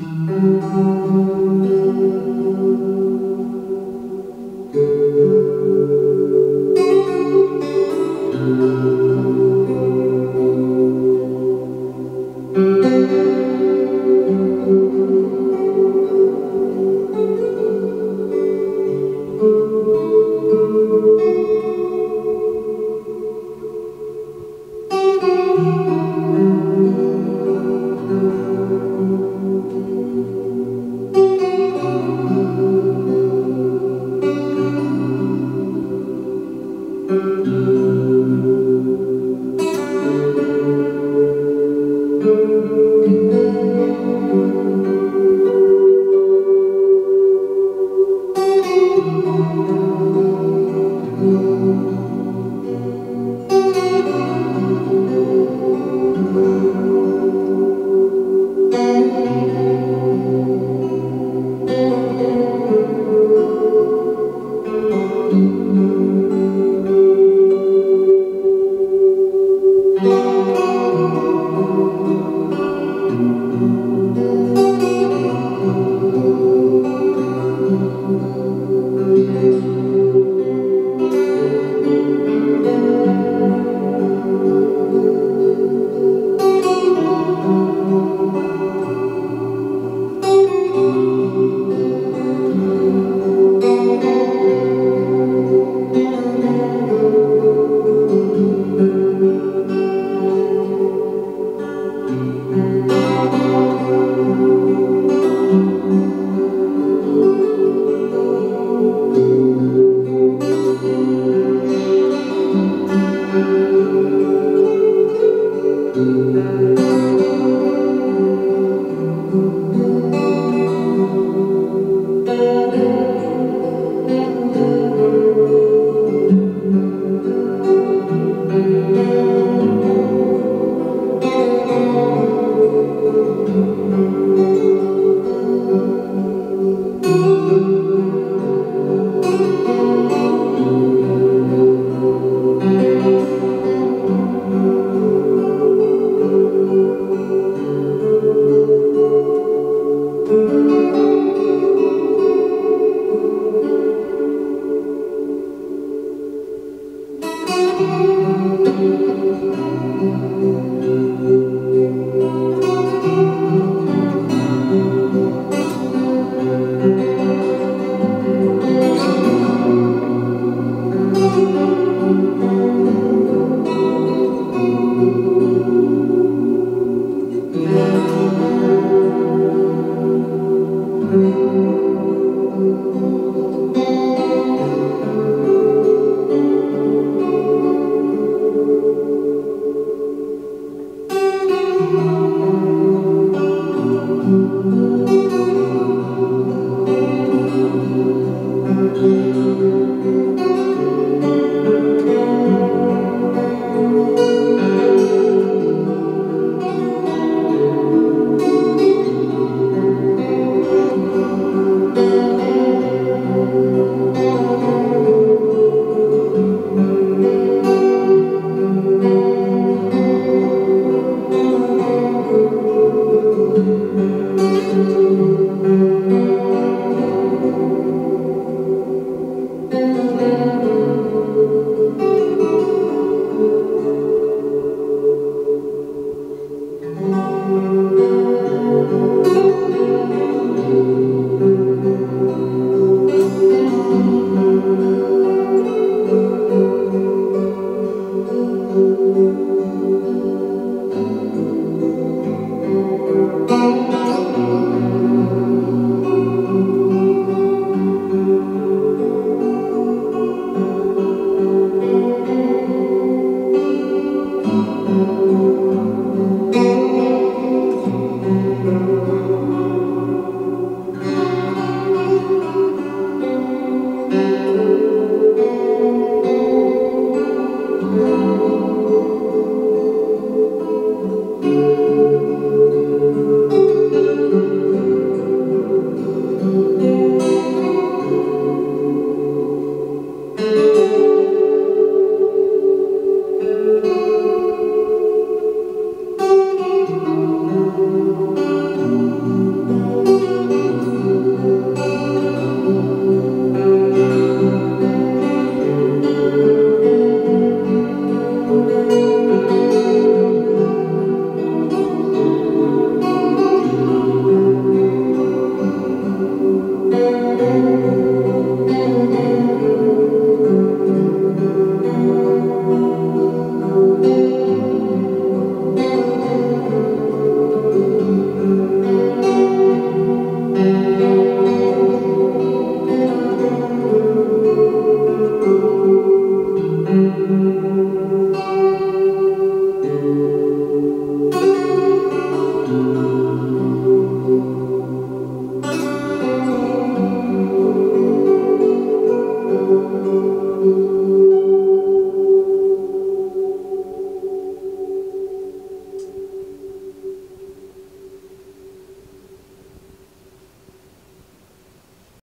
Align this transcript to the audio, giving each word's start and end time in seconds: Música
Música 0.00 0.89